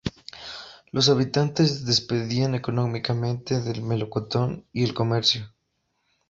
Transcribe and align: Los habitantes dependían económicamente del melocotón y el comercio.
Los 0.91 1.09
habitantes 1.09 1.85
dependían 1.85 2.55
económicamente 2.55 3.61
del 3.61 3.83
melocotón 3.83 4.65
y 4.73 4.83
el 4.83 4.95
comercio. 4.95 5.53